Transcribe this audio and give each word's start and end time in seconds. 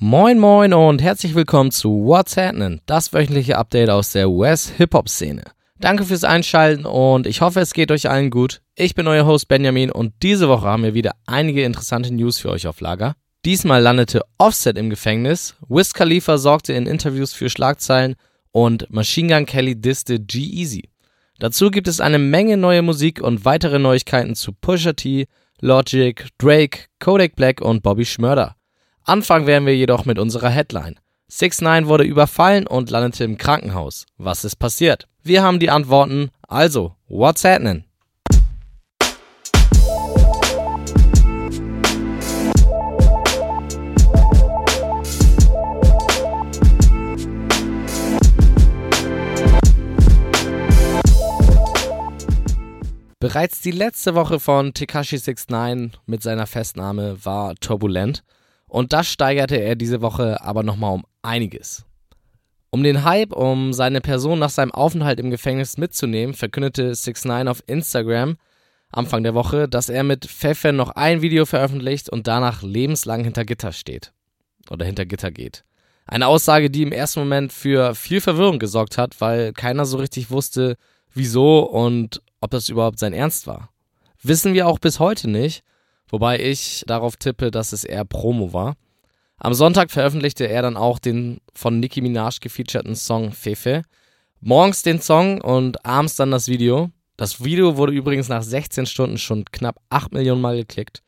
Moin 0.00 0.38
moin 0.38 0.72
und 0.74 1.02
herzlich 1.02 1.34
willkommen 1.34 1.72
zu 1.72 2.04
What's 2.04 2.36
Happening, 2.36 2.80
das 2.86 3.12
wöchentliche 3.12 3.58
Update 3.58 3.90
aus 3.90 4.12
der 4.12 4.30
US-Hip-Hop-Szene. 4.30 5.42
Danke 5.80 6.04
fürs 6.04 6.22
Einschalten 6.22 6.86
und 6.86 7.26
ich 7.26 7.40
hoffe, 7.40 7.58
es 7.58 7.72
geht 7.72 7.90
euch 7.90 8.08
allen 8.08 8.30
gut. 8.30 8.62
Ich 8.76 8.94
bin 8.94 9.08
euer 9.08 9.26
Host 9.26 9.48
Benjamin 9.48 9.90
und 9.90 10.12
diese 10.22 10.48
Woche 10.48 10.68
haben 10.68 10.84
wir 10.84 10.94
wieder 10.94 11.16
einige 11.26 11.64
interessante 11.64 12.14
News 12.14 12.38
für 12.38 12.50
euch 12.50 12.68
auf 12.68 12.80
Lager. 12.80 13.16
Diesmal 13.44 13.82
landete 13.82 14.22
Offset 14.38 14.78
im 14.78 14.88
Gefängnis, 14.88 15.56
Wiz 15.68 15.92
Khalifa 15.92 16.38
sorgte 16.38 16.74
in 16.74 16.86
Interviews 16.86 17.32
für 17.32 17.50
Schlagzeilen 17.50 18.14
und 18.52 18.88
Machine 18.92 19.34
Gun 19.34 19.46
Kelly 19.46 19.74
disste 19.74 20.20
G-Eazy. 20.20 20.90
Dazu 21.40 21.72
gibt 21.72 21.88
es 21.88 22.00
eine 22.00 22.20
Menge 22.20 22.56
neue 22.56 22.82
Musik 22.82 23.20
und 23.20 23.44
weitere 23.44 23.80
Neuigkeiten 23.80 24.36
zu 24.36 24.52
Pusha 24.52 24.92
T, 24.92 25.26
Logic, 25.60 26.24
Drake, 26.38 26.82
Kodak 27.00 27.34
Black 27.34 27.60
und 27.60 27.82
Bobby 27.82 28.04
Schmörder. 28.04 28.57
Anfangen 29.08 29.46
werden 29.46 29.64
wir 29.64 29.74
jedoch 29.74 30.04
mit 30.04 30.18
unserer 30.18 30.50
Headline. 30.50 31.00
6 31.28 31.62
9 31.62 31.86
wurde 31.86 32.04
überfallen 32.04 32.66
und 32.66 32.90
landete 32.90 33.24
im 33.24 33.38
Krankenhaus. 33.38 34.04
Was 34.18 34.44
ist 34.44 34.56
passiert? 34.56 35.08
Wir 35.22 35.42
haben 35.42 35.60
die 35.60 35.70
Antworten. 35.70 36.28
Also, 36.46 36.94
what's 37.08 37.42
happening? 37.42 37.84
Bereits 53.18 53.62
die 53.62 53.70
letzte 53.70 54.14
Woche 54.14 54.38
von 54.38 54.74
Tekashi 54.74 55.16
69 55.16 55.98
mit 56.04 56.22
seiner 56.22 56.46
Festnahme 56.46 57.24
war 57.24 57.54
turbulent 57.54 58.22
und 58.68 58.92
das 58.92 59.08
steigerte 59.08 59.56
er 59.56 59.76
diese 59.76 60.00
Woche 60.00 60.42
aber 60.42 60.62
nochmal 60.62 60.94
um 60.94 61.04
einiges. 61.22 61.84
Um 62.70 62.82
den 62.82 63.04
Hype 63.04 63.32
um 63.32 63.72
seine 63.72 64.00
Person 64.00 64.38
nach 64.38 64.50
seinem 64.50 64.72
Aufenthalt 64.72 65.18
im 65.20 65.30
Gefängnis 65.30 65.78
mitzunehmen, 65.78 66.34
verkündete 66.34 66.88
69 66.88 67.48
auf 67.48 67.62
Instagram 67.66 68.36
Anfang 68.90 69.22
der 69.22 69.34
Woche, 69.34 69.68
dass 69.68 69.90
er 69.90 70.02
mit 70.02 70.26
Pfeffer 70.26 70.72
noch 70.72 70.90
ein 70.90 71.20
Video 71.20 71.44
veröffentlicht 71.44 72.08
und 72.08 72.26
danach 72.26 72.62
lebenslang 72.62 73.22
hinter 73.22 73.44
Gitter 73.44 73.72
steht. 73.72 74.12
Oder 74.70 74.86
hinter 74.86 75.04
Gitter 75.04 75.30
geht. 75.30 75.64
Eine 76.06 76.26
Aussage, 76.26 76.70
die 76.70 76.82
im 76.82 76.92
ersten 76.92 77.20
Moment 77.20 77.52
für 77.52 77.94
viel 77.94 78.22
Verwirrung 78.22 78.58
gesorgt 78.58 78.96
hat, 78.96 79.20
weil 79.20 79.52
keiner 79.52 79.84
so 79.84 79.98
richtig 79.98 80.30
wusste, 80.30 80.76
wieso 81.12 81.60
und 81.60 82.22
ob 82.40 82.50
das 82.50 82.70
überhaupt 82.70 82.98
sein 82.98 83.12
Ernst 83.12 83.46
war. 83.46 83.70
Wissen 84.22 84.54
wir 84.54 84.66
auch 84.66 84.78
bis 84.78 85.00
heute 85.00 85.28
nicht, 85.28 85.62
wobei 86.08 86.40
ich 86.40 86.84
darauf 86.86 87.16
tippe, 87.16 87.50
dass 87.50 87.72
es 87.72 87.84
eher 87.84 88.04
Promo 88.04 88.52
war. 88.52 88.76
Am 89.38 89.54
Sonntag 89.54 89.90
veröffentlichte 89.90 90.48
er 90.48 90.62
dann 90.62 90.76
auch 90.76 90.98
den 90.98 91.40
von 91.54 91.78
Nicki 91.78 92.00
Minaj 92.00 92.38
gefeaturten 92.40 92.96
Song 92.96 93.32
Fefe. 93.32 93.82
Morgens 94.40 94.82
den 94.82 95.00
Song 95.00 95.40
und 95.40 95.84
abends 95.84 96.16
dann 96.16 96.30
das 96.30 96.48
Video. 96.48 96.90
Das 97.16 97.42
Video 97.42 97.76
wurde 97.76 97.92
übrigens 97.92 98.28
nach 98.28 98.42
16 98.42 98.86
Stunden 98.86 99.18
schon 99.18 99.44
knapp 99.44 99.80
8 99.90 100.12
Millionen 100.12 100.40
Mal 100.40 100.56
geklickt. 100.56 101.02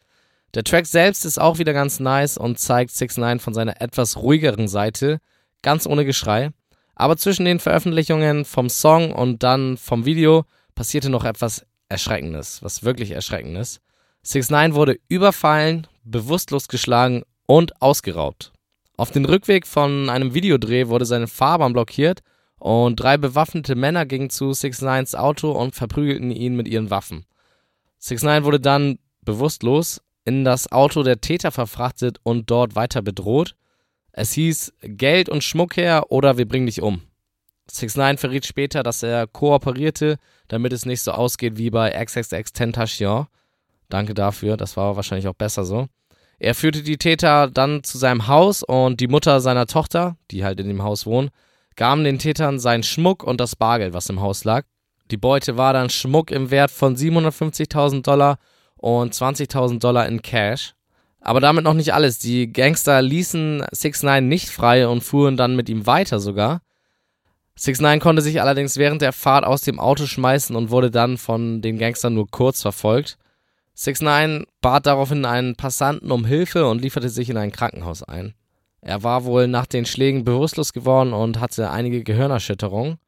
Der 0.54 0.64
Track 0.64 0.86
selbst 0.86 1.24
ist 1.24 1.40
auch 1.40 1.58
wieder 1.58 1.72
ganz 1.72 2.00
nice 2.00 2.36
und 2.36 2.58
zeigt 2.58 2.90
6 2.90 3.18
9 3.18 3.38
von 3.40 3.54
seiner 3.54 3.80
etwas 3.80 4.16
ruhigeren 4.16 4.66
Seite, 4.66 5.20
ganz 5.62 5.86
ohne 5.86 6.04
Geschrei. 6.04 6.50
Aber 6.96 7.16
zwischen 7.16 7.44
den 7.44 7.60
Veröffentlichungen 7.60 8.44
vom 8.44 8.68
Song 8.68 9.12
und 9.12 9.42
dann 9.42 9.76
vom 9.76 10.04
Video 10.04 10.44
passierte 10.74 11.08
noch 11.08 11.24
etwas 11.24 11.64
Erschreckendes, 11.88 12.62
was 12.62 12.82
wirklich 12.82 13.12
Erschreckendes. 13.12 13.80
6 14.22 14.50
9 14.50 14.74
wurde 14.74 14.98
überfallen, 15.08 15.86
bewusstlos 16.04 16.68
geschlagen 16.68 17.22
und 17.46 17.80
ausgeraubt. 17.80 18.52
Auf 18.96 19.10
dem 19.10 19.24
Rückweg 19.24 19.66
von 19.66 20.10
einem 20.10 20.34
Videodreh 20.34 20.88
wurde 20.88 21.06
seine 21.06 21.26
Fahrbahn 21.26 21.72
blockiert 21.72 22.20
und 22.58 22.96
drei 22.96 23.16
bewaffnete 23.16 23.74
Männer 23.74 24.04
gingen 24.04 24.28
zu 24.28 24.52
6 24.52 24.82
9s 24.82 25.16
Auto 25.16 25.52
und 25.52 25.74
verprügelten 25.74 26.30
ihn 26.30 26.54
mit 26.54 26.68
ihren 26.68 26.90
Waffen. 26.90 27.24
6 27.98 28.22
9 28.22 28.44
wurde 28.44 28.60
dann 28.60 28.98
bewusstlos 29.22 30.02
in 30.26 30.44
das 30.44 30.70
Auto 30.70 31.02
der 31.02 31.22
Täter 31.22 31.50
verfrachtet 31.50 32.18
und 32.22 32.50
dort 32.50 32.76
weiter 32.76 33.00
bedroht. 33.00 33.56
Es 34.12 34.32
hieß 34.32 34.74
Geld 34.82 35.30
und 35.30 35.42
Schmuck 35.42 35.78
her 35.78 36.10
oder 36.10 36.36
wir 36.36 36.46
bringen 36.46 36.66
dich 36.66 36.82
um. 36.82 37.00
6 37.70 37.96
9 37.96 38.18
verriet 38.18 38.44
später, 38.44 38.82
dass 38.82 39.02
er 39.02 39.26
kooperierte, 39.26 40.18
damit 40.48 40.74
es 40.74 40.84
nicht 40.84 41.00
so 41.00 41.12
ausgeht 41.12 41.56
wie 41.56 41.70
bei 41.70 41.90
XXX 42.04 42.52
Tentation. 42.52 43.26
Danke 43.90 44.14
dafür, 44.14 44.56
das 44.56 44.76
war 44.76 44.96
wahrscheinlich 44.96 45.28
auch 45.28 45.34
besser 45.34 45.64
so. 45.64 45.86
Er 46.38 46.54
führte 46.54 46.82
die 46.82 46.96
Täter 46.96 47.48
dann 47.48 47.84
zu 47.84 47.98
seinem 47.98 48.26
Haus 48.26 48.62
und 48.62 49.00
die 49.00 49.08
Mutter 49.08 49.40
seiner 49.40 49.66
Tochter, 49.66 50.16
die 50.30 50.42
halt 50.42 50.58
in 50.58 50.68
dem 50.68 50.82
Haus 50.82 51.04
wohnt, 51.04 51.30
gaben 51.76 52.02
den 52.02 52.18
Tätern 52.18 52.58
seinen 52.58 52.82
Schmuck 52.82 53.22
und 53.22 53.40
das 53.40 53.56
Bargeld, 53.56 53.92
was 53.92 54.08
im 54.08 54.22
Haus 54.22 54.44
lag. 54.44 54.64
Die 55.10 55.18
Beute 55.18 55.56
war 55.56 55.72
dann 55.72 55.90
Schmuck 55.90 56.30
im 56.30 56.50
Wert 56.50 56.70
von 56.70 56.96
750.000 56.96 58.02
Dollar 58.02 58.38
und 58.76 59.12
20.000 59.12 59.80
Dollar 59.80 60.06
in 60.06 60.22
Cash. 60.22 60.74
Aber 61.20 61.40
damit 61.40 61.64
noch 61.64 61.74
nicht 61.74 61.92
alles. 61.92 62.18
Die 62.18 62.50
Gangster 62.50 63.02
ließen 63.02 63.64
6 63.70 64.04
9 64.04 64.26
nicht 64.26 64.48
frei 64.48 64.88
und 64.88 65.02
fuhren 65.02 65.36
dann 65.36 65.56
mit 65.56 65.68
ihm 65.68 65.86
weiter 65.86 66.20
sogar. 66.20 66.62
6 67.56 67.80
9 67.80 68.00
konnte 68.00 68.22
sich 68.22 68.40
allerdings 68.40 68.78
während 68.78 69.02
der 69.02 69.12
Fahrt 69.12 69.44
aus 69.44 69.60
dem 69.60 69.78
Auto 69.78 70.06
schmeißen 70.06 70.56
und 70.56 70.70
wurde 70.70 70.90
dann 70.90 71.18
von 71.18 71.60
den 71.60 71.76
Gangstern 71.76 72.14
nur 72.14 72.28
kurz 72.30 72.62
verfolgt. 72.62 73.18
6 73.74 74.02
9 74.02 74.44
bat 74.60 74.86
daraufhin 74.86 75.24
einen 75.24 75.56
Passanten 75.56 76.10
um 76.10 76.24
Hilfe 76.24 76.66
und 76.68 76.82
lieferte 76.82 77.08
sich 77.08 77.30
in 77.30 77.36
ein 77.36 77.52
Krankenhaus 77.52 78.02
ein. 78.02 78.34
Er 78.82 79.02
war 79.02 79.24
wohl 79.24 79.46
nach 79.46 79.66
den 79.66 79.86
Schlägen 79.86 80.24
bewusstlos 80.24 80.72
geworden 80.72 81.12
und 81.12 81.40
hatte 81.40 81.70
einige 81.70 82.02
Gehirnerschütterungen. 82.02 82.98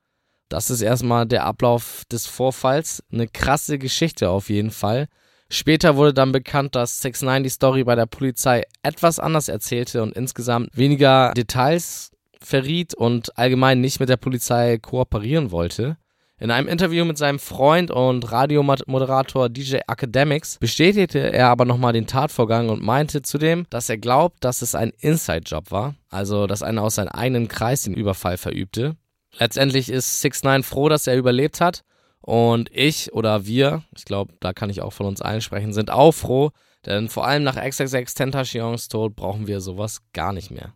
Das 0.49 0.69
ist 0.69 0.83
erstmal 0.83 1.27
der 1.27 1.45
Ablauf 1.45 2.05
des 2.13 2.27
Vorfalls. 2.27 3.03
Eine 3.11 3.27
krasse 3.27 3.79
Geschichte 3.79 4.29
auf 4.29 4.51
jeden 4.51 4.71
Fall. 4.71 5.09
Später 5.49 5.97
wurde 5.97 6.15
dann 6.15 6.33
bekannt, 6.33 6.75
dass 6.75 7.01
6 7.03 7.23
9 7.23 7.43
die 7.43 7.49
Story 7.49 7.85
bei 7.85 7.95
der 7.95 8.07
Polizei 8.07 8.65
etwas 8.83 9.19
anders 9.19 9.49
erzählte 9.49 10.03
und 10.03 10.15
insgesamt 10.15 10.69
weniger 10.75 11.33
Details 11.35 12.11
verriet 12.41 12.95
und 12.95 13.39
allgemein 13.39 13.81
nicht 13.81 14.01
mit 14.01 14.09
der 14.09 14.17
Polizei 14.17 14.79
kooperieren 14.79 15.51
wollte. 15.51 15.97
In 16.43 16.51
einem 16.51 16.67
Interview 16.67 17.05
mit 17.05 17.17
seinem 17.19 17.39
Freund 17.39 17.93
und 17.93 18.33
Radiomoderator 18.33 19.49
DJ 19.49 19.77
Academics 19.87 20.59
bestätigte 20.59 21.21
er 21.21 21.47
aber 21.47 21.65
nochmal 21.65 21.93
den 21.93 22.09
Tatvorgang 22.09 22.69
und 22.69 22.83
meinte 22.83 23.23
zudem, 23.23 23.65
dass 23.71 23.89
er 23.89 23.97
glaubt, 23.97 24.43
dass 24.43 24.61
es 24.61 24.75
ein 24.75 24.91
Inside-Job 24.99 25.71
war, 25.71 25.95
also 26.11 26.49
dass 26.49 26.65
einer 26.65 26.83
aus 26.83 26.97
seinem 26.97 27.11
eigenen 27.11 27.47
Kreis 27.47 27.83
den 27.83 27.95
Überfall 27.95 28.39
verübte. 28.39 28.97
Letztendlich 29.39 29.89
ist 29.89 30.21
6 30.21 30.43
9 30.43 30.63
froh, 30.65 30.89
dass 30.89 31.07
er 31.07 31.17
überlebt 31.17 31.61
hat 31.61 31.85
und 32.21 32.71
ich 32.73 33.13
oder 33.13 33.47
wir, 33.47 33.85
ich 33.97 34.05
glaube, 34.05 34.35
da 34.41 34.53
kann 34.53 34.69
ich 34.69 34.83
auch 34.83 34.93
von 34.93 35.07
uns 35.07 35.23
allen 35.23 35.43
sprechen, 35.43 35.73
sind 35.73 35.93
auch 35.93 36.11
froh, 36.11 36.51
denn 36.85 37.09
vor 37.09 37.25
allem 37.25 37.45
nach 37.45 37.55
XXX 37.55 38.15
Tentacions 38.15 38.89
Tod 38.89 39.15
brauchen 39.15 39.47
wir 39.47 39.61
sowas 39.61 40.01
gar 40.13 40.33
nicht 40.33 40.51
mehr. 40.51 40.75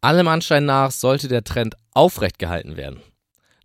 Allem 0.00 0.28
Anschein 0.28 0.64
nach 0.64 0.92
sollte 0.92 1.26
der 1.26 1.42
Trend 1.42 1.74
aufrecht 1.92 2.38
gehalten 2.38 2.76
werden. 2.76 3.02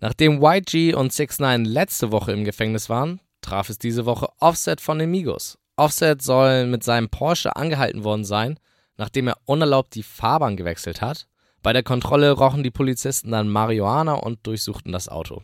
Nachdem 0.03 0.43
YG 0.43 0.95
und 0.95 1.13
6 1.13 1.39
9 1.39 1.63
letzte 1.63 2.11
Woche 2.11 2.33
im 2.33 2.43
Gefängnis 2.43 2.89
waren, 2.89 3.21
traf 3.39 3.69
es 3.69 3.77
diese 3.77 4.05
Woche 4.05 4.27
Offset 4.41 4.81
von 4.81 4.99
den 4.99 5.09
Migos. 5.09 5.57
Offset 5.77 6.21
soll 6.21 6.67
mit 6.67 6.83
seinem 6.83 7.07
Porsche 7.07 7.55
angehalten 7.55 8.03
worden 8.03 8.25
sein, 8.25 8.59
nachdem 8.97 9.29
er 9.29 9.37
unerlaubt 9.45 9.95
die 9.95 10.03
Fahrbahn 10.03 10.57
gewechselt 10.57 11.01
hat. 11.01 11.29
Bei 11.61 11.71
der 11.71 11.83
Kontrolle 11.83 12.31
rochen 12.31 12.63
die 12.63 12.69
Polizisten 12.69 13.31
dann 13.31 13.47
Marihuana 13.47 14.15
und 14.15 14.45
durchsuchten 14.45 14.91
das 14.91 15.07
Auto. 15.07 15.41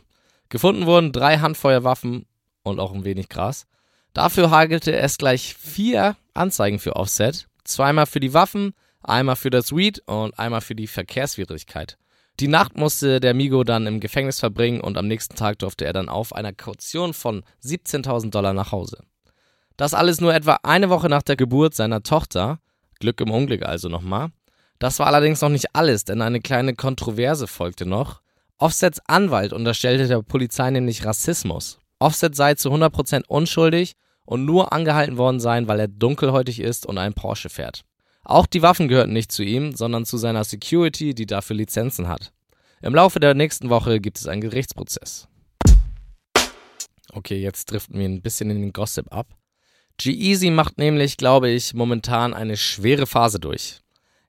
Gefunden 0.50 0.84
wurden 0.84 1.12
drei 1.12 1.38
Handfeuerwaffen 1.38 2.26
und 2.62 2.80
auch 2.80 2.92
ein 2.92 3.06
wenig 3.06 3.30
Gras. 3.30 3.66
Dafür 4.12 4.50
hagelte 4.50 4.94
es 4.94 5.16
gleich 5.16 5.54
vier 5.54 6.16
Anzeigen 6.34 6.80
für 6.80 6.96
Offset. 6.96 7.48
Zweimal 7.64 8.04
für 8.04 8.20
die 8.20 8.34
Waffen, 8.34 8.74
einmal 9.02 9.36
für 9.36 9.48
das 9.48 9.74
Weed 9.74 10.02
und 10.04 10.38
einmal 10.38 10.60
für 10.60 10.74
die 10.74 10.86
Verkehrswidrigkeit. 10.86 11.96
Die 12.40 12.48
Nacht 12.48 12.78
musste 12.78 13.20
der 13.20 13.34
Migo 13.34 13.64
dann 13.64 13.86
im 13.86 14.00
Gefängnis 14.00 14.40
verbringen 14.40 14.80
und 14.80 14.96
am 14.96 15.06
nächsten 15.06 15.36
Tag 15.36 15.58
durfte 15.58 15.84
er 15.84 15.92
dann 15.92 16.08
auf 16.08 16.34
einer 16.34 16.54
Kaution 16.54 17.12
von 17.12 17.42
17.000 17.62 18.30
Dollar 18.30 18.54
nach 18.54 18.72
Hause. 18.72 19.02
Das 19.76 19.92
alles 19.92 20.22
nur 20.22 20.34
etwa 20.34 20.58
eine 20.62 20.88
Woche 20.88 21.10
nach 21.10 21.22
der 21.22 21.36
Geburt 21.36 21.74
seiner 21.74 22.02
Tochter. 22.02 22.58
Glück 22.98 23.20
im 23.20 23.30
Unglück 23.30 23.62
also 23.62 23.90
nochmal. 23.90 24.30
Das 24.78 24.98
war 24.98 25.06
allerdings 25.06 25.42
noch 25.42 25.50
nicht 25.50 25.74
alles, 25.74 26.04
denn 26.04 26.22
eine 26.22 26.40
kleine 26.40 26.74
Kontroverse 26.74 27.46
folgte 27.46 27.84
noch. 27.84 28.22
Offsets 28.56 29.00
Anwalt 29.06 29.52
unterstellte 29.52 30.08
der 30.08 30.22
Polizei 30.22 30.70
nämlich 30.70 31.04
Rassismus. 31.04 31.78
Offset 31.98 32.34
sei 32.34 32.54
zu 32.54 32.70
100% 32.70 33.24
unschuldig 33.28 33.96
und 34.24 34.46
nur 34.46 34.72
angehalten 34.72 35.18
worden 35.18 35.40
sein, 35.40 35.68
weil 35.68 35.80
er 35.80 35.88
dunkelhäutig 35.88 36.60
ist 36.60 36.86
und 36.86 36.96
einen 36.96 37.12
Porsche 37.12 37.50
fährt. 37.50 37.84
Auch 38.24 38.46
die 38.46 38.62
Waffen 38.62 38.88
gehörten 38.88 39.12
nicht 39.12 39.32
zu 39.32 39.42
ihm, 39.42 39.74
sondern 39.74 40.04
zu 40.04 40.16
seiner 40.16 40.44
Security, 40.44 41.14
die 41.14 41.26
dafür 41.26 41.56
Lizenzen 41.56 42.08
hat. 42.08 42.32
Im 42.82 42.94
Laufe 42.94 43.20
der 43.20 43.34
nächsten 43.34 43.70
Woche 43.70 44.00
gibt 44.00 44.18
es 44.18 44.26
einen 44.26 44.40
Gerichtsprozess. 44.40 45.28
Okay, 47.12 47.40
jetzt 47.40 47.70
driften 47.70 47.98
wir 47.98 48.08
ein 48.08 48.22
bisschen 48.22 48.50
in 48.50 48.60
den 48.60 48.72
Gossip 48.72 49.12
ab. 49.12 49.26
G-Eazy 49.98 50.50
macht 50.50 50.78
nämlich, 50.78 51.16
glaube 51.16 51.50
ich, 51.50 51.74
momentan 51.74 52.32
eine 52.32 52.56
schwere 52.56 53.06
Phase 53.06 53.38
durch. 53.38 53.80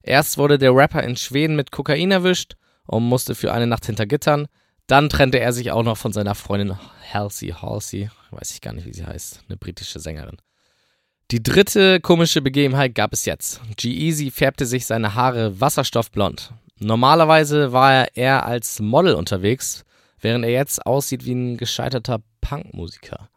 Erst 0.02 0.38
wurde 0.38 0.58
der 0.58 0.76
Rapper 0.76 1.04
in 1.04 1.16
Schweden 1.16 1.56
mit 1.56 1.72
Kokain 1.72 2.12
erwischt 2.12 2.56
und 2.88 3.04
musste 3.04 3.36
für 3.36 3.54
eine 3.54 3.68
Nacht 3.68 3.86
hinter 3.86 4.06
Gittern. 4.06 4.48
Dann 4.88 5.10
trennte 5.10 5.40
er 5.40 5.54
sich 5.54 5.72
auch 5.72 5.84
noch 5.84 5.98
von 5.98 6.12
seiner 6.12 6.36
Freundin 6.36 6.78
Halsey 7.14 7.50
Halsey, 7.50 8.10
weiß 8.32 8.52
ich 8.52 8.62
gar 8.62 8.74
nicht, 8.74 8.86
wie 8.86 8.94
sie 8.94 9.06
heißt, 9.06 9.44
eine 9.48 9.58
britische 9.58 10.00
Sängerin. 10.00 10.38
Die 11.32 11.42
dritte 11.42 12.02
komische 12.02 12.42
Begebenheit 12.42 12.94
gab 12.94 13.14
es 13.14 13.24
jetzt. 13.24 13.62
G-Eazy 13.78 14.32
färbte 14.32 14.66
sich 14.66 14.86
seine 14.86 15.16
Haare 15.16 15.62
wasserstoffblond. 15.62 16.52
Normalerweise 16.80 17.72
war 17.72 17.94
er 17.94 18.18
eher 18.18 18.46
als 18.46 18.82
Model 18.82 19.14
unterwegs, 19.14 19.86
während 20.20 20.44
er 20.44 20.52
jetzt 20.52 20.86
aussieht 20.86 21.24
wie 21.24 21.34
ein 21.34 21.56
gescheiterter 21.56 22.22
Punkmusiker. 22.42 23.30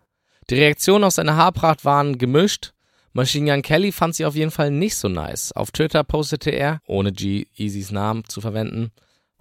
Die 0.50 0.56
Reaktionen 0.56 1.04
auf 1.04 1.12
seine 1.12 1.36
Haarpracht 1.36 1.84
waren 1.84 2.18
gemischt. 2.18 2.72
Machine 3.12 3.52
Gun 3.52 3.62
Kelly 3.62 3.92
fand 3.92 4.16
sie 4.16 4.24
auf 4.24 4.34
jeden 4.34 4.50
Fall 4.50 4.72
nicht 4.72 4.96
so 4.96 5.08
nice. 5.08 5.52
Auf 5.52 5.70
Twitter 5.70 6.02
postete 6.02 6.50
er, 6.50 6.80
ohne 6.88 7.12
G-Eazys 7.12 7.92
Namen 7.92 8.24
zu 8.26 8.40
verwenden, 8.40 8.90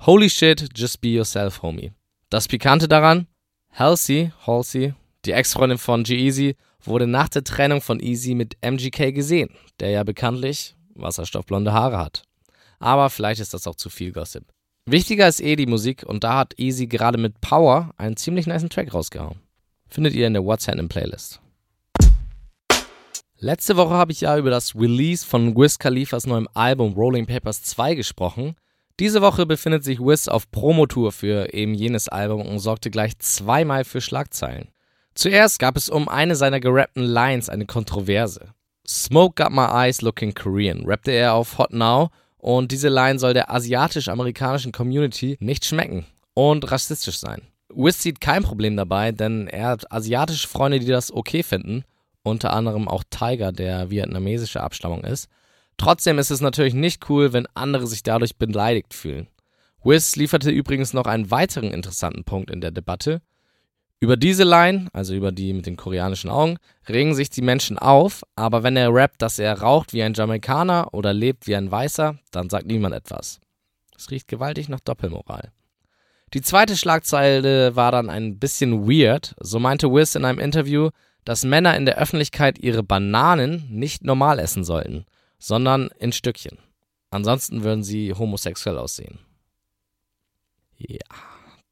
Holy 0.06 0.30
shit, 0.30 0.70
just 0.76 1.02
be 1.02 1.08
yourself, 1.08 1.64
homie. 1.64 1.92
Das 2.30 2.48
Pikante 2.48 2.88
daran, 2.88 3.26
Halsey, 3.72 4.32
Halsey, 4.46 4.94
die 5.26 5.32
Ex-Freundin 5.32 5.80
von 5.80 6.04
G-Eazy, 6.04 6.56
wurde 6.88 7.08
nach 7.08 7.30
der 7.30 7.44
Trennung 7.44 7.82
von 7.82 8.00
Easy 8.00 8.36
mit 8.36 8.58
MGK 8.62 9.14
gesehen, 9.14 9.50
der 9.80 9.90
ja 9.90 10.04
bekanntlich 10.04 10.76
wasserstoffblonde 10.96 11.74
Haare 11.74 11.98
hat. 11.98 12.24
Aber 12.80 13.10
vielleicht 13.10 13.40
ist 13.40 13.54
das 13.54 13.68
auch 13.68 13.76
zu 13.76 13.90
viel 13.90 14.12
Gossip. 14.12 14.44
Wichtiger 14.86 15.28
ist 15.28 15.40
eh 15.40 15.56
die 15.56 15.66
Musik 15.66 16.04
und 16.04 16.24
da 16.24 16.40
hat 16.40 16.60
Easy 16.60 16.88
gerade 16.88 17.18
mit 17.18 17.40
Power 17.40 17.94
einen 17.98 18.18
ziemlich 18.18 18.48
niceen 18.48 18.70
Track 18.70 18.94
rausgehauen. 18.94 19.40
Findet 19.88 20.14
ihr 20.14 20.28
in 20.28 20.34
der 20.34 20.44
What's 20.44 20.68
Happening 20.68 20.90
Playlist. 20.90 21.40
Letzte 23.38 23.78
Woche 23.78 23.94
habe 23.94 24.12
ich 24.12 24.22
ja 24.22 24.38
über 24.38 24.50
das 24.50 24.76
Release 24.76 25.26
von 25.26 25.56
Wiz 25.56 25.78
Khalifas 25.78 26.26
neuem 26.26 26.48
Album 26.54 26.94
Rolling 26.94 27.26
Papers 27.26 27.64
2 27.64 27.96
gesprochen. 27.96 28.56
Diese 29.00 29.22
Woche 29.22 29.46
befindet 29.46 29.84
sich 29.84 30.00
Wiz 30.00 30.28
auf 30.28 30.52
Promotour 30.52 31.12
für 31.12 31.54
eben 31.54 31.74
jenes 31.74 32.08
Album 32.08 32.42
und 32.42 32.60
sorgte 32.60 32.92
gleich 32.92 33.18
zweimal 33.20 33.86
für 33.86 34.02
Schlagzeilen. 34.02 34.73
Zuerst 35.16 35.60
gab 35.60 35.78
es 35.78 35.90
um 35.90 36.10
eine 36.10 36.36
seiner 36.36 36.60
gerappten 36.60 37.04
Lines 37.04 37.50
eine 37.50 37.66
Kontroverse. 37.66 38.54
Smoke 38.88 39.42
got 39.42 39.52
my 39.52 39.66
eyes 39.66 40.02
looking 40.02 40.34
Korean, 40.34 40.86
rappte 40.86 41.12
er 41.12 41.34
auf 41.34 41.58
Hot 41.58 41.72
Now 41.72 42.10
und 42.38 42.72
diese 42.72 42.90
Line 42.90 43.20
soll 43.20 43.34
der 43.34 43.52
asiatisch-amerikanischen 43.52 44.72
Community 44.72 45.38
nicht 45.40 45.66
schmecken 45.66 46.06
und 46.34 46.70
rassistisch 46.70 47.20
sein. 47.20 47.44
Wiz 47.74 48.02
sieht 48.02 48.22
kein 48.22 48.44
Problem 48.44 48.76
dabei, 48.76 49.12
denn 49.12 49.48
er 49.48 49.68
hat 49.70 49.92
asiatische 49.92 50.48
Freunde, 50.48 50.80
die 50.80 50.88
das 50.88 51.14
okay 51.14 51.44
finden, 51.44 51.86
unter 52.24 52.54
anderem 52.54 52.88
auch 52.88 53.04
Tiger, 53.10 53.52
der 53.52 53.90
vietnamesische 53.90 54.62
Abstammung 54.62 55.04
ist. 55.04 55.30
Trotzdem 55.78 56.20
ist 56.20 56.32
es 56.32 56.42
natürlich 56.42 56.74
nicht 56.74 57.10
cool, 57.10 57.34
wenn 57.34 57.48
andere 57.54 57.88
sich 57.88 58.04
dadurch 58.04 58.38
beleidigt 58.38 58.94
fühlen. 58.94 59.28
Wiz 59.84 60.16
lieferte 60.16 60.50
übrigens 60.52 60.94
noch 60.94 61.06
einen 61.06 61.32
weiteren 61.32 61.72
interessanten 61.72 62.24
Punkt 62.24 62.50
in 62.50 62.62
der 62.62 62.72
Debatte. 62.72 63.22
Über 64.00 64.18
diese 64.18 64.44
Line, 64.44 64.90
also 64.92 65.14
über 65.14 65.32
die 65.32 65.54
mit 65.54 65.66
den 65.66 65.78
koreanischen 65.78 66.30
Augen, 66.30 66.58
regen 66.90 67.16
sich 67.16 67.30
die 67.30 67.42
Menschen 67.42 67.80
auf, 67.80 68.24
aber 68.36 68.64
wenn 68.64 68.76
er 68.76 68.94
rappt, 68.94 69.22
dass 69.22 69.40
er 69.40 69.62
raucht 69.62 69.94
wie 69.94 70.04
ein 70.04 70.14
Jamaikaner 70.14 70.94
oder 70.94 71.14
lebt 71.14 71.48
wie 71.48 71.56
ein 71.56 71.72
Weißer, 71.72 72.18
dann 72.32 72.50
sagt 72.50 72.66
niemand 72.68 72.94
etwas. 72.96 73.40
Es 73.98 74.12
riecht 74.12 74.28
gewaltig 74.28 74.68
nach 74.68 74.82
Doppelmoral. 74.82 75.52
Die 76.34 76.42
zweite 76.42 76.76
Schlagzeile 76.76 77.76
war 77.76 77.92
dann 77.92 78.10
ein 78.10 78.40
bisschen 78.40 78.90
weird. 78.90 79.36
So 79.40 79.60
meinte 79.60 79.92
Wiz 79.92 80.16
in 80.16 80.26
einem 80.26 80.40
Interview, 80.40 80.90
dass 81.26 81.46
Männer 81.46 81.78
in 81.78 81.86
der 81.86 81.98
Öffentlichkeit 81.98 82.60
ihre 82.60 82.84
Bananen 82.84 83.68
nicht 83.70 84.04
normal 84.04 84.40
essen 84.40 84.64
sollten, 84.64 85.06
sondern 85.38 85.90
in 86.00 86.12
Stückchen. 86.12 86.58
Ansonsten 87.12 87.64
würden 87.64 87.84
sie 87.84 88.14
homosexuell 88.14 88.78
aussehen. 88.78 89.20
Ja. 90.78 91.00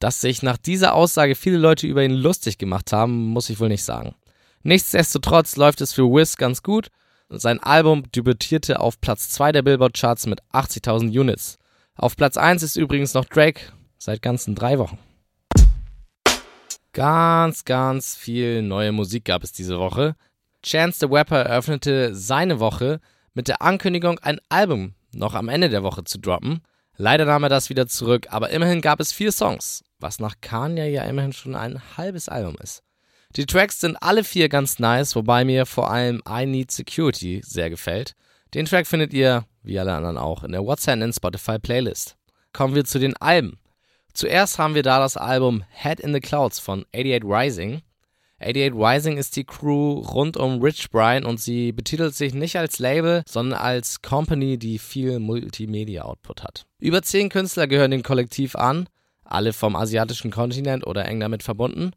Dass 0.01 0.19
sich 0.19 0.41
nach 0.41 0.57
dieser 0.57 0.95
Aussage 0.95 1.35
viele 1.35 1.59
Leute 1.59 1.85
über 1.85 2.03
ihn 2.03 2.09
lustig 2.09 2.57
gemacht 2.57 2.91
haben, 2.91 3.27
muss 3.27 3.51
ich 3.51 3.59
wohl 3.59 3.69
nicht 3.69 3.83
sagen. 3.83 4.15
Nichtsdestotrotz 4.63 5.57
läuft 5.57 5.79
es 5.79 5.93
für 5.93 6.05
Wiz 6.05 6.37
ganz 6.37 6.63
gut. 6.63 6.87
Sein 7.29 7.59
Album 7.59 8.11
debütierte 8.11 8.79
auf 8.79 8.99
Platz 8.99 9.29
2 9.29 9.51
der 9.51 9.61
Billboard-Charts 9.61 10.25
mit 10.25 10.41
80.000 10.53 11.19
Units. 11.19 11.59
Auf 11.93 12.15
Platz 12.15 12.35
1 12.35 12.63
ist 12.63 12.77
übrigens 12.77 13.13
noch 13.13 13.25
Drake 13.25 13.61
seit 13.99 14.23
ganzen 14.23 14.55
drei 14.55 14.79
Wochen. 14.79 14.97
Ganz, 16.93 17.63
ganz 17.63 18.15
viel 18.15 18.63
neue 18.63 18.91
Musik 18.91 19.25
gab 19.25 19.43
es 19.43 19.51
diese 19.51 19.77
Woche. 19.77 20.15
Chance 20.65 20.97
the 21.01 21.13
Rapper 21.13 21.41
eröffnete 21.43 22.15
seine 22.15 22.59
Woche 22.59 23.01
mit 23.35 23.47
der 23.47 23.61
Ankündigung, 23.61 24.17
ein 24.17 24.39
Album 24.49 24.95
noch 25.13 25.35
am 25.35 25.47
Ende 25.47 25.69
der 25.69 25.83
Woche 25.83 26.03
zu 26.05 26.17
droppen. 26.17 26.61
Leider 26.97 27.25
nahm 27.25 27.43
er 27.43 27.49
das 27.49 27.69
wieder 27.69 27.85
zurück, 27.85 28.27
aber 28.31 28.49
immerhin 28.49 28.81
gab 28.81 28.99
es 28.99 29.11
vier 29.11 29.31
Songs 29.31 29.83
was 30.01 30.19
nach 30.19 30.35
Kanye 30.41 30.89
ja 30.89 31.03
immerhin 31.03 31.33
schon 31.33 31.55
ein 31.55 31.81
halbes 31.97 32.29
Album 32.29 32.55
ist. 32.61 32.83
Die 33.35 33.45
Tracks 33.45 33.79
sind 33.79 33.95
alle 34.01 34.25
vier 34.25 34.49
ganz 34.49 34.77
nice, 34.79 35.15
wobei 35.15 35.45
mir 35.45 35.65
vor 35.65 35.89
allem 35.89 36.21
I 36.27 36.45
Need 36.45 36.71
Security 36.71 37.41
sehr 37.45 37.69
gefällt. 37.69 38.13
Den 38.53 38.65
Track 38.65 38.87
findet 38.87 39.13
ihr, 39.13 39.45
wie 39.63 39.79
alle 39.79 39.93
anderen 39.93 40.17
auch, 40.17 40.43
in 40.43 40.51
der 40.51 40.65
What's 40.65 40.85
in 40.87 41.13
Spotify 41.13 41.57
Playlist. 41.57 42.17
Kommen 42.51 42.75
wir 42.75 42.83
zu 42.83 42.99
den 42.99 43.15
Alben. 43.17 43.57
Zuerst 44.13 44.59
haben 44.59 44.75
wir 44.75 44.83
da 44.83 44.99
das 44.99 45.15
Album 45.15 45.63
Head 45.71 46.01
in 46.01 46.13
the 46.13 46.19
Clouds 46.19 46.59
von 46.59 46.85
88 46.93 47.23
Rising. 47.23 47.81
88 48.41 48.73
Rising 48.73 49.17
ist 49.17 49.37
die 49.37 49.45
Crew 49.45 49.99
rund 49.99 50.35
um 50.35 50.61
Rich 50.61 50.89
Brian 50.89 51.23
und 51.23 51.39
sie 51.39 51.71
betitelt 51.71 52.13
sich 52.13 52.33
nicht 52.33 52.57
als 52.57 52.79
Label, 52.79 53.23
sondern 53.25 53.59
als 53.59 54.01
Company, 54.01 54.57
die 54.57 54.79
viel 54.79 55.19
Multimedia-Output 55.19 56.43
hat. 56.43 56.65
Über 56.79 57.01
zehn 57.01 57.29
Künstler 57.29 57.67
gehören 57.67 57.91
dem 57.91 58.03
Kollektiv 58.03 58.55
an 58.57 58.89
alle 59.31 59.53
vom 59.53 59.75
asiatischen 59.75 60.31
Kontinent 60.31 60.85
oder 60.85 61.05
eng 61.05 61.19
damit 61.19 61.43
verbunden. 61.43 61.91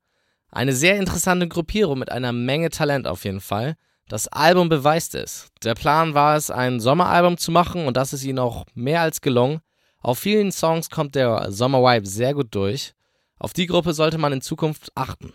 Eine 0.51 0.73
sehr 0.73 0.99
interessante 0.99 1.49
Gruppierung 1.49 1.99
mit 1.99 2.11
einer 2.13 2.33
Menge 2.33 2.71
Talent 2.71 3.07
auf 3.07 3.25
jeden 3.25 3.41
Fall. 3.41 3.75
Das 4.09 4.29
Album 4.29 4.69
beweist 4.69 5.15
es. 5.15 5.49
Der 5.63 5.75
Plan 5.75 6.15
war 6.15 6.37
es, 6.37 6.51
ein 6.51 6.79
Sommeralbum 6.79 7.39
zu 7.39 7.51
machen 7.51 7.87
und 7.87 7.97
das 7.97 8.13
ist 8.13 8.25
ihnen 8.25 8.39
auch 8.39 8.65
mehr 8.75 9.01
als 9.01 9.21
gelungen. 9.21 9.61
Auf 9.99 10.19
vielen 10.19 10.53
Songs 10.53 10.91
kommt 10.91 11.15
der 11.15 11.51
Sommervibe 11.51 12.07
sehr 12.07 12.35
gut 12.35 12.55
durch. 12.55 12.93
Auf 13.39 13.53
die 13.53 13.67
Gruppe 13.67 13.95
sollte 13.95 14.19
man 14.19 14.33
in 14.33 14.43
Zukunft 14.43 14.93
achten. 14.95 15.33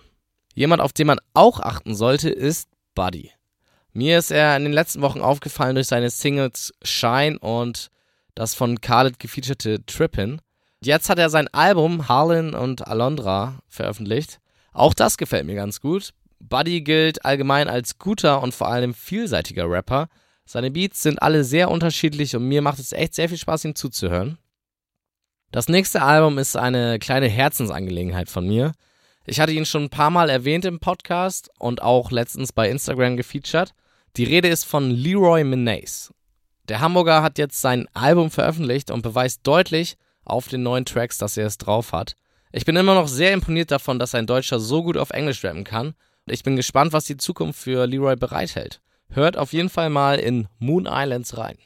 Jemand, 0.54 0.82
auf 0.82 0.94
den 0.94 1.08
man 1.08 1.20
auch 1.34 1.60
achten 1.60 1.96
sollte, 1.96 2.30
ist 2.30 2.70
Buddy. 2.94 3.32
Mir 3.92 4.20
ist 4.20 4.32
er 4.32 4.56
in 4.56 4.64
den 4.64 4.74
letzten 4.74 5.02
Wochen 5.02 5.22
aufgefallen 5.22 5.76
durch 5.76 5.88
seine 5.88 6.10
Singles 6.10 6.72
Shine 6.84 7.40
und 7.40 7.90
das 8.36 8.54
von 8.54 8.80
Khaled 8.80 9.20
gefeaturete 9.20 9.84
Trippin'. 9.86 10.40
Jetzt 10.82 11.10
hat 11.10 11.20
er 11.20 11.30
sein 11.30 11.50
Album 11.50 12.08
Harlan 12.08 12.54
und 12.54 12.88
Alondra 12.88 13.60
veröffentlicht. 13.68 14.40
Auch 14.72 14.94
das 14.94 15.18
gefällt 15.18 15.46
mir 15.46 15.56
ganz 15.56 15.82
gut. 15.82 16.14
Buddy 16.40 16.82
gilt 16.82 17.26
allgemein 17.26 17.68
als 17.68 18.00
guter 18.00 18.42
und 18.42 18.54
vor 18.54 18.70
allem 18.70 18.94
vielseitiger 18.94 19.70
Rapper. 19.70 20.08
Seine 20.46 20.72
Beats 20.72 21.04
sind 21.04 21.22
alle 21.22 21.44
sehr 21.44 21.70
unterschiedlich 21.70 22.36
und 22.36 22.48
mir 22.48 22.62
macht 22.62 22.80
es 22.80 22.94
echt 22.94 23.14
sehr 23.14 23.28
viel 23.28 23.38
Spaß, 23.38 23.66
ihm 23.66 23.76
zuzuhören. 23.76 24.38
Das 25.52 25.68
nächste 25.68 26.02
Album 26.02 26.38
ist 26.38 26.56
eine 26.56 26.98
kleine 26.98 27.28
Herzensangelegenheit 27.28 28.30
von 28.30 28.48
mir. 28.48 28.72
Ich 29.26 29.40
hatte 29.40 29.52
ihn 29.52 29.66
schon 29.66 29.84
ein 29.84 29.90
paar 29.90 30.10
Mal 30.10 30.30
erwähnt 30.30 30.64
im 30.64 30.80
Podcast 30.80 31.50
und 31.60 31.82
auch 31.82 32.10
letztens 32.10 32.54
bei 32.54 32.70
Instagram 32.70 33.18
gefeatured. 33.18 33.74
Die 34.16 34.24
Rede 34.24 34.48
ist 34.48 34.64
von 34.64 34.90
Leroy 34.90 35.44
Menace. 35.44 36.14
Der 36.70 36.80
Hamburger 36.80 37.22
hat 37.22 37.38
jetzt 37.38 37.62
sein 37.62 37.88
Album 37.94 38.32
veröffentlicht 38.32 38.92
und 38.92 39.02
beweist 39.02 39.42
deutlich, 39.44 39.98
auf 40.30 40.48
den 40.48 40.64
neuen 40.64 40.86
Tracks, 40.86 41.18
dass 41.18 41.38
er 41.38 41.48
es 41.48 41.58
drauf 41.58 41.92
hat. 41.92 42.16
Ich 42.52 42.66
bin 42.66 42.76
immer 42.76 42.96
noch 42.96 43.08
sehr 43.08 43.34
imponiert 43.34 43.72
davon, 43.72 44.00
dass 44.00 44.16
ein 44.16 44.28
Deutscher 44.28 44.60
so 44.60 44.84
gut 44.84 44.98
auf 44.98 45.12
Englisch 45.12 45.44
rappen 45.44 45.64
kann. 45.64 45.94
Ich 46.26 46.44
bin 46.44 46.56
gespannt, 46.56 46.94
was 46.94 47.06
die 47.06 47.18
Zukunft 47.18 47.60
für 47.60 47.86
Leroy 47.86 48.16
bereithält. 48.16 48.82
Hört 49.10 49.38
auf 49.38 49.54
jeden 49.54 49.70
Fall 49.70 49.90
mal 49.90 50.20
in 50.20 50.48
Moon 50.60 50.88
Islands 50.90 51.38
rein. 51.38 51.58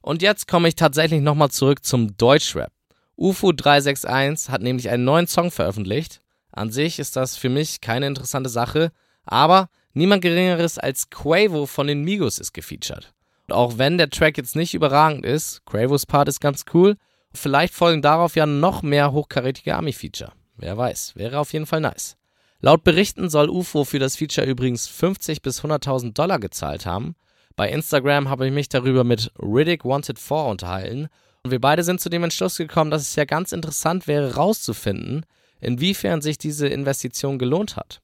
Und 0.00 0.22
jetzt 0.22 0.48
komme 0.48 0.68
ich 0.68 0.74
tatsächlich 0.74 1.20
nochmal 1.20 1.50
zurück 1.50 1.84
zum 1.84 2.16
Deutschrap. 2.16 2.72
UFO 3.16 3.52
361 3.52 4.50
hat 4.50 4.62
nämlich 4.62 4.90
einen 4.90 5.04
neuen 5.04 5.26
Song 5.28 5.50
veröffentlicht. 5.50 6.22
An 6.50 6.72
sich 6.72 6.98
ist 6.98 7.16
das 7.16 7.36
für 7.36 7.48
mich 7.48 7.80
keine 7.80 8.06
interessante 8.06 8.50
Sache, 8.50 8.90
aber 9.24 9.68
niemand 9.94 10.22
Geringeres 10.22 10.78
als 10.78 11.08
Quavo 11.10 11.66
von 11.66 11.86
den 11.86 12.02
Migos 12.02 12.38
ist 12.38 12.52
gefeatured. 12.52 13.12
Und 13.46 13.54
auch 13.54 13.78
wenn 13.78 13.98
der 13.98 14.10
Track 14.10 14.38
jetzt 14.38 14.56
nicht 14.56 14.74
überragend 14.74 15.24
ist, 15.24 15.64
Quavos 15.66 16.06
Part 16.06 16.28
ist 16.28 16.40
ganz 16.40 16.64
cool, 16.74 16.96
Vielleicht 17.34 17.74
folgen 17.74 18.02
darauf 18.02 18.36
ja 18.36 18.46
noch 18.46 18.82
mehr 18.82 19.12
hochkarätige 19.12 19.74
Ami-Feature. 19.74 20.32
Wer 20.56 20.76
weiß, 20.76 21.16
wäre 21.16 21.38
auf 21.38 21.52
jeden 21.52 21.66
Fall 21.66 21.80
nice. 21.80 22.16
Laut 22.60 22.84
Berichten 22.84 23.28
soll 23.28 23.50
UFO 23.50 23.84
für 23.84 23.98
das 23.98 24.16
Feature 24.16 24.46
übrigens 24.46 24.86
50 24.86 25.42
bis 25.42 25.62
100.000 25.62 26.12
Dollar 26.12 26.38
gezahlt 26.38 26.86
haben. 26.86 27.16
Bei 27.56 27.68
Instagram 27.70 28.28
habe 28.28 28.46
ich 28.46 28.52
mich 28.52 28.68
darüber 28.68 29.02
mit 29.02 29.32
Riddick 29.38 29.84
Wanted 29.84 30.18
4 30.18 30.36
unterhalten 30.36 31.08
und 31.42 31.50
wir 31.50 31.60
beide 31.60 31.82
sind 31.82 32.00
zu 32.00 32.08
dem 32.08 32.22
Entschluss 32.22 32.56
gekommen, 32.56 32.90
dass 32.90 33.02
es 33.02 33.16
ja 33.16 33.24
ganz 33.24 33.52
interessant 33.52 34.06
wäre, 34.06 34.36
rauszufinden, 34.36 35.26
inwiefern 35.60 36.20
sich 36.22 36.38
diese 36.38 36.68
Investition 36.68 37.38
gelohnt 37.38 37.76
hat. 37.76 38.00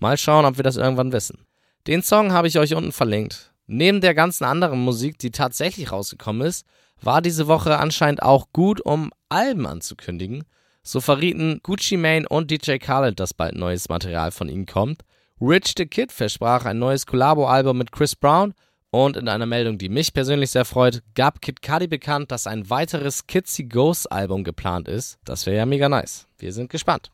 Mal 0.00 0.18
schauen, 0.18 0.44
ob 0.44 0.56
wir 0.56 0.64
das 0.64 0.76
irgendwann 0.76 1.12
wissen. 1.12 1.46
Den 1.86 2.02
Song 2.02 2.32
habe 2.32 2.48
ich 2.48 2.58
euch 2.58 2.74
unten 2.74 2.92
verlinkt. 2.92 3.52
Neben 3.66 4.00
der 4.00 4.14
ganzen 4.14 4.44
anderen 4.44 4.80
Musik, 4.80 5.18
die 5.18 5.30
tatsächlich 5.30 5.92
rausgekommen 5.92 6.46
ist, 6.46 6.66
war 7.02 7.22
diese 7.22 7.46
Woche 7.46 7.78
anscheinend 7.78 8.22
auch 8.22 8.48
gut, 8.52 8.80
um 8.80 9.10
Alben 9.28 9.66
anzukündigen. 9.66 10.44
So 10.82 11.00
verrieten 11.00 11.60
Gucci 11.62 11.96
Mane 11.96 12.28
und 12.28 12.50
DJ 12.50 12.78
Khaled, 12.78 13.20
dass 13.20 13.34
bald 13.34 13.54
neues 13.54 13.88
Material 13.88 14.30
von 14.30 14.48
ihnen 14.48 14.66
kommt. 14.66 15.02
Rich 15.40 15.74
the 15.76 15.86
Kid 15.86 16.12
versprach 16.12 16.64
ein 16.64 16.78
neues 16.78 17.06
Collabo-Album 17.06 17.78
mit 17.78 17.92
Chris 17.92 18.16
Brown 18.16 18.54
und 18.90 19.16
in 19.16 19.28
einer 19.28 19.46
Meldung, 19.46 19.78
die 19.78 19.88
mich 19.88 20.12
persönlich 20.12 20.50
sehr 20.50 20.64
freut, 20.64 21.02
gab 21.14 21.40
Kid 21.40 21.62
Cudi 21.62 21.86
bekannt, 21.86 22.32
dass 22.32 22.46
ein 22.46 22.68
weiteres 22.70 23.26
Kitsy 23.26 23.64
Ghost 23.64 24.10
Album 24.10 24.42
geplant 24.42 24.88
ist. 24.88 25.18
Das 25.24 25.46
wäre 25.46 25.56
ja 25.56 25.66
mega 25.66 25.88
nice. 25.88 26.26
Wir 26.38 26.52
sind 26.52 26.70
gespannt. 26.70 27.10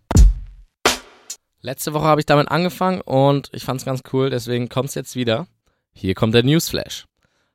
Letzte 1.60 1.92
Woche 1.92 2.04
habe 2.04 2.20
ich 2.20 2.26
damit 2.26 2.48
angefangen 2.48 3.00
und 3.00 3.50
ich 3.52 3.64
fand 3.64 3.80
es 3.80 3.84
ganz 3.84 4.02
cool, 4.12 4.30
deswegen 4.30 4.68
kommt 4.68 4.88
es 4.90 4.94
jetzt 4.94 5.16
wieder. 5.16 5.46
Hier 5.92 6.14
kommt 6.14 6.34
der 6.34 6.44
Newsflash. 6.44 7.06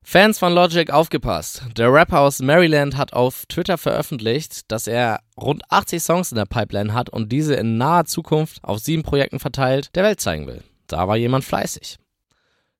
Fans 0.03 0.39
von 0.39 0.53
Logic 0.53 0.89
aufgepasst. 0.89 1.63
Der 1.77 1.93
Rapper 1.93 2.19
aus 2.19 2.41
Maryland 2.41 2.97
hat 2.97 3.13
auf 3.13 3.45
Twitter 3.45 3.77
veröffentlicht, 3.77 4.69
dass 4.71 4.87
er 4.87 5.21
rund 5.39 5.63
80 5.69 6.01
Songs 6.01 6.31
in 6.31 6.37
der 6.37 6.45
Pipeline 6.45 6.93
hat 6.93 7.09
und 7.09 7.31
diese 7.31 7.53
in 7.53 7.77
naher 7.77 8.05
Zukunft 8.05 8.63
auf 8.63 8.79
sieben 8.79 9.03
Projekten 9.03 9.39
verteilt 9.39 9.95
der 9.95 10.03
Welt 10.03 10.19
zeigen 10.19 10.47
will. 10.47 10.63
Da 10.87 11.07
war 11.07 11.15
jemand 11.15 11.45
fleißig. 11.45 11.97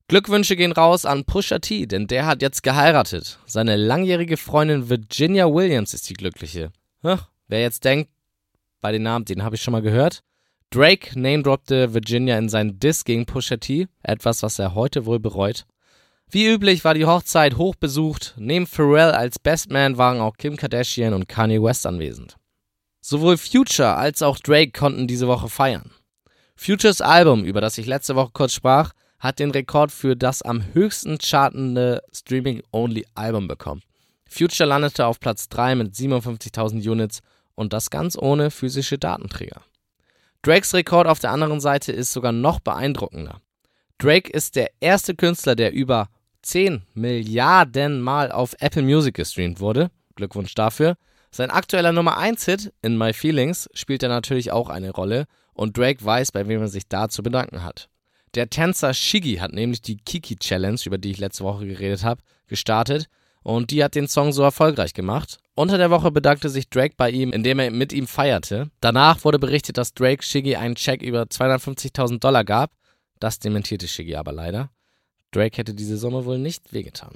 Glückwünsche 0.09 0.57
gehen 0.57 0.73
raus 0.73 1.05
an 1.05 1.23
Pusha 1.23 1.59
T, 1.59 1.85
denn 1.85 2.07
der 2.07 2.25
hat 2.25 2.41
jetzt 2.41 2.63
geheiratet. 2.63 3.39
Seine 3.45 3.77
langjährige 3.77 4.35
Freundin 4.35 4.89
Virginia 4.89 5.45
Williams 5.45 5.93
ist 5.93 6.09
die 6.09 6.15
Glückliche. 6.15 6.73
Ach, 7.01 7.29
wer 7.47 7.61
jetzt 7.61 7.85
denkt, 7.85 8.09
bei 8.81 8.91
den 8.91 9.03
Namen, 9.03 9.23
den 9.23 9.43
habe 9.43 9.55
ich 9.55 9.61
schon 9.61 9.71
mal 9.71 9.81
gehört. 9.81 10.21
Drake 10.71 11.17
name-droppte 11.17 11.93
Virginia 11.93 12.37
in 12.37 12.49
seinen 12.49 12.79
Diss 12.79 13.05
gegen 13.05 13.25
Pusha 13.25 13.57
T, 13.57 13.87
etwas, 14.03 14.43
was 14.43 14.59
er 14.59 14.75
heute 14.75 15.05
wohl 15.05 15.19
bereut. 15.19 15.65
Wie 16.33 16.47
üblich 16.47 16.85
war 16.85 16.93
die 16.93 17.05
Hochzeit 17.05 17.57
hoch 17.57 17.75
besucht. 17.75 18.35
Neben 18.37 18.65
Pharrell 18.65 19.11
als 19.11 19.37
Bestman 19.37 19.97
waren 19.97 20.21
auch 20.21 20.37
Kim 20.37 20.55
Kardashian 20.55 21.13
und 21.13 21.27
Kanye 21.27 21.61
West 21.61 21.85
anwesend. 21.85 22.37
Sowohl 23.01 23.35
Future 23.35 23.97
als 23.97 24.21
auch 24.21 24.39
Drake 24.39 24.71
konnten 24.71 25.07
diese 25.07 25.27
Woche 25.27 25.49
feiern. 25.49 25.91
Futures 26.55 27.01
Album, 27.01 27.43
über 27.43 27.59
das 27.59 27.77
ich 27.77 27.85
letzte 27.85 28.15
Woche 28.15 28.29
kurz 28.31 28.53
sprach, 28.53 28.93
hat 29.19 29.39
den 29.39 29.51
Rekord 29.51 29.91
für 29.91 30.15
das 30.15 30.41
am 30.41 30.73
höchsten 30.73 31.17
chartende 31.17 32.01
Streaming-Only-Album 32.13 33.49
bekommen. 33.49 33.81
Future 34.25 34.69
landete 34.69 35.07
auf 35.07 35.19
Platz 35.19 35.49
3 35.49 35.75
mit 35.75 35.93
57.000 35.95 36.89
Units 36.89 37.19
und 37.55 37.73
das 37.73 37.89
ganz 37.89 38.17
ohne 38.17 38.51
physische 38.51 38.97
Datenträger. 38.97 39.63
Drakes 40.43 40.73
Rekord 40.73 41.07
auf 41.07 41.19
der 41.19 41.31
anderen 41.31 41.59
Seite 41.59 41.91
ist 41.91 42.13
sogar 42.13 42.31
noch 42.31 42.61
beeindruckender. 42.61 43.41
Drake 43.97 44.31
ist 44.31 44.55
der 44.55 44.71
erste 44.79 45.13
Künstler, 45.13 45.55
der 45.55 45.73
über 45.73 46.07
10 46.41 46.83
Milliarden 46.93 48.01
Mal 48.01 48.31
auf 48.31 48.55
Apple 48.59 48.81
Music 48.81 49.15
gestreamt 49.15 49.59
wurde. 49.59 49.91
Glückwunsch 50.15 50.53
dafür. 50.55 50.95
Sein 51.31 51.49
aktueller 51.49 51.91
Nummer 51.91 52.17
1 52.17 52.45
Hit, 52.45 52.73
In 52.81 52.97
My 52.97 53.13
Feelings, 53.13 53.69
spielt 53.73 54.03
er 54.03 54.09
natürlich 54.09 54.51
auch 54.51 54.69
eine 54.69 54.91
Rolle 54.91 55.25
und 55.53 55.77
Drake 55.77 56.03
weiß, 56.03 56.31
bei 56.31 56.47
wem 56.47 56.61
er 56.61 56.67
sich 56.67 56.87
da 56.87 57.07
zu 57.07 57.23
bedanken 57.23 57.63
hat. 57.63 57.89
Der 58.35 58.49
Tänzer 58.49 58.93
Shiggy 58.93 59.37
hat 59.37 59.53
nämlich 59.53 59.81
die 59.81 59.97
Kiki 59.97 60.35
Challenge, 60.37 60.79
über 60.85 60.97
die 60.97 61.11
ich 61.11 61.19
letzte 61.19 61.43
Woche 61.43 61.65
geredet 61.65 62.03
habe, 62.03 62.21
gestartet 62.47 63.07
und 63.43 63.71
die 63.71 63.83
hat 63.83 63.95
den 63.95 64.07
Song 64.07 64.31
so 64.31 64.43
erfolgreich 64.43 64.93
gemacht. 64.93 65.39
Unter 65.55 65.77
der 65.77 65.91
Woche 65.91 66.11
bedankte 66.11 66.49
sich 66.49 66.69
Drake 66.69 66.95
bei 66.97 67.09
ihm, 67.09 67.31
indem 67.31 67.59
er 67.59 67.71
mit 67.71 67.93
ihm 67.93 68.07
feierte. 68.07 68.69
Danach 68.79 69.23
wurde 69.23 69.39
berichtet, 69.39 69.77
dass 69.77 69.93
Drake 69.93 70.23
Shiggy 70.23 70.55
einen 70.55 70.75
Check 70.75 71.01
über 71.01 71.23
250.000 71.23 72.19
Dollar 72.19 72.43
gab. 72.43 72.71
Das 73.19 73.39
dementierte 73.39 73.87
Shiggy 73.87 74.15
aber 74.15 74.31
leider. 74.31 74.69
Drake 75.31 75.57
hätte 75.57 75.73
diese 75.73 75.97
Summe 75.97 76.25
wohl 76.25 76.37
nicht 76.37 76.73
wehgetan. 76.73 77.15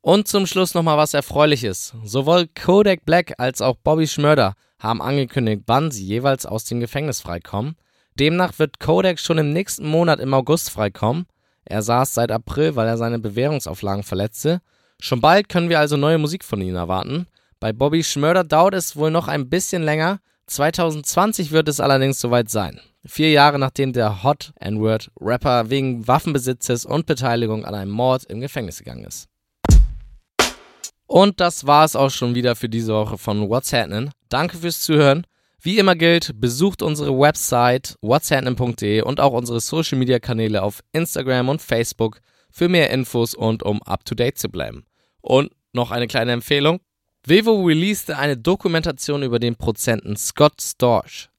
Und 0.00 0.26
zum 0.26 0.46
Schluss 0.46 0.74
nochmal 0.74 0.98
was 0.98 1.14
Erfreuliches. 1.14 1.94
Sowohl 2.04 2.48
Kodak 2.48 3.04
Black 3.04 3.34
als 3.38 3.62
auch 3.62 3.76
Bobby 3.76 4.08
Schmörder 4.08 4.54
haben 4.80 5.00
angekündigt, 5.00 5.62
wann 5.66 5.90
sie 5.92 6.04
jeweils 6.04 6.44
aus 6.44 6.64
dem 6.64 6.80
Gefängnis 6.80 7.20
freikommen. 7.20 7.76
Demnach 8.18 8.58
wird 8.58 8.80
Kodak 8.80 9.20
schon 9.20 9.38
im 9.38 9.52
nächsten 9.52 9.86
Monat 9.86 10.18
im 10.18 10.34
August 10.34 10.70
freikommen. 10.70 11.26
Er 11.64 11.82
saß 11.82 12.14
seit 12.14 12.32
April, 12.32 12.74
weil 12.74 12.88
er 12.88 12.98
seine 12.98 13.20
Bewährungsauflagen 13.20 14.02
verletzte. 14.02 14.60
Schon 15.00 15.20
bald 15.20 15.48
können 15.48 15.68
wir 15.68 15.78
also 15.78 15.96
neue 15.96 16.18
Musik 16.18 16.44
von 16.44 16.60
ihm 16.60 16.74
erwarten. 16.74 17.26
Bei 17.60 17.72
Bobby 17.72 18.02
Schmörder 18.02 18.42
dauert 18.42 18.74
es 18.74 18.96
wohl 18.96 19.12
noch 19.12 19.28
ein 19.28 19.48
bisschen 19.48 19.82
länger. 19.82 20.18
2020 20.46 21.52
wird 21.52 21.68
es 21.68 21.78
allerdings 21.78 22.20
soweit 22.20 22.50
sein. 22.50 22.80
Vier 23.04 23.30
Jahre 23.30 23.58
nachdem 23.58 23.92
der 23.92 24.22
Hot 24.22 24.52
N-Word-Rapper 24.60 25.70
wegen 25.70 26.06
Waffenbesitzes 26.06 26.84
und 26.84 27.06
Beteiligung 27.06 27.64
an 27.64 27.74
einem 27.74 27.90
Mord 27.90 28.24
im 28.24 28.40
Gefängnis 28.40 28.78
gegangen 28.78 29.04
ist. 29.04 29.28
Und 31.06 31.40
das 31.40 31.66
war 31.66 31.84
es 31.84 31.96
auch 31.96 32.10
schon 32.10 32.34
wieder 32.34 32.56
für 32.56 32.68
diese 32.68 32.94
Woche 32.94 33.18
von 33.18 33.48
What's 33.48 33.72
Happening. 33.72 34.10
Danke 34.28 34.56
fürs 34.56 34.80
Zuhören. 34.80 35.26
Wie 35.64 35.78
immer 35.78 35.94
gilt, 35.94 36.40
besucht 36.40 36.82
unsere 36.82 37.16
Website 37.16 37.96
whatshappening.de 38.00 39.02
und 39.02 39.20
auch 39.20 39.32
unsere 39.32 39.60
Social 39.60 39.96
Media 39.96 40.18
Kanäle 40.18 40.62
auf 40.62 40.82
Instagram 40.92 41.50
und 41.50 41.62
Facebook 41.62 42.20
für 42.50 42.68
mehr 42.68 42.90
Infos 42.90 43.34
und 43.34 43.62
um 43.62 43.80
up 43.82 44.04
to 44.04 44.16
date 44.16 44.38
zu 44.38 44.48
bleiben. 44.48 44.84
Und 45.20 45.52
noch 45.72 45.92
eine 45.92 46.08
kleine 46.08 46.32
Empfehlung. 46.32 46.80
Vevo 47.24 47.62
releaste 47.64 48.18
eine 48.18 48.36
Dokumentation 48.36 49.22
über 49.22 49.38
den 49.38 49.54
Prozenten 49.54 50.16
Scott 50.16 50.60
Storch. 50.60 51.31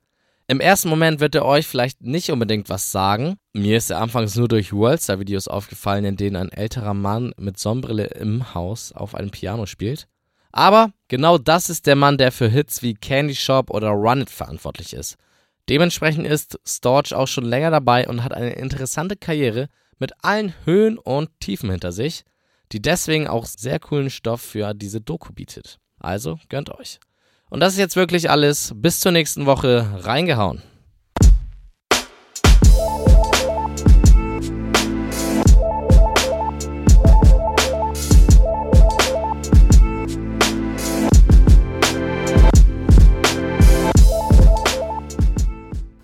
Im 0.47 0.59
ersten 0.59 0.89
Moment 0.89 1.21
wird 1.21 1.35
er 1.35 1.45
euch 1.45 1.65
vielleicht 1.67 2.01
nicht 2.01 2.29
unbedingt 2.29 2.69
was 2.69 2.91
sagen. 2.91 3.37
Mir 3.53 3.77
ist 3.77 3.89
er 3.89 4.01
anfangs 4.01 4.35
nur 4.35 4.49
durch 4.49 4.73
Worldstar-Videos 4.73 5.47
aufgefallen, 5.47 6.03
in 6.03 6.17
denen 6.17 6.35
ein 6.35 6.51
älterer 6.51 6.93
Mann 6.93 7.33
mit 7.37 7.57
Sonnenbrille 7.57 8.07
im 8.07 8.53
Haus 8.53 8.91
auf 8.91 9.15
einem 9.15 9.31
Piano 9.31 9.65
spielt. 9.65 10.07
Aber 10.51 10.91
genau 11.07 11.37
das 11.37 11.69
ist 11.69 11.87
der 11.87 11.95
Mann, 11.95 12.17
der 12.17 12.31
für 12.31 12.49
Hits 12.49 12.83
wie 12.83 12.93
Candy 12.93 13.35
Shop 13.35 13.69
oder 13.69 13.89
Run 13.89 14.21
It 14.21 14.29
verantwortlich 14.29 14.93
ist. 14.93 15.17
Dementsprechend 15.69 16.27
ist 16.27 16.59
Storch 16.67 17.13
auch 17.13 17.27
schon 17.27 17.45
länger 17.45 17.71
dabei 17.71 18.07
und 18.07 18.23
hat 18.23 18.33
eine 18.33 18.51
interessante 18.53 19.15
Karriere 19.15 19.69
mit 19.97 20.11
allen 20.23 20.53
Höhen 20.65 20.97
und 20.97 21.29
Tiefen 21.39 21.71
hinter 21.71 21.93
sich, 21.93 22.25
die 22.73 22.81
deswegen 22.81 23.27
auch 23.27 23.45
sehr 23.45 23.79
coolen 23.79 24.09
Stoff 24.09 24.41
für 24.41 24.73
diese 24.73 24.99
Doku 24.99 25.31
bietet. 25.31 25.79
Also 25.99 26.37
gönnt 26.49 26.69
euch. 26.69 26.99
Und 27.53 27.59
das 27.59 27.73
ist 27.73 27.79
jetzt 27.79 27.95
wirklich 27.95 28.31
alles. 28.31 28.73
Bis 28.75 28.99
zur 28.99 29.11
nächsten 29.11 29.45
Woche. 29.45 29.85
Reingehauen. 29.99 30.63